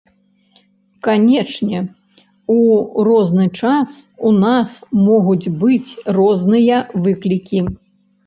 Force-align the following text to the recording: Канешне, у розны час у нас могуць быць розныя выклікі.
Канешне, 1.07 1.79
у 2.53 2.77
розны 3.09 3.45
час 3.59 3.89
у 4.29 4.33
нас 4.45 4.69
могуць 5.07 5.51
быць 5.65 5.91
розныя 6.21 6.77
выклікі. 7.07 7.59